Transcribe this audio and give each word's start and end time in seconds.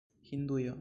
Hindujo 0.21 0.77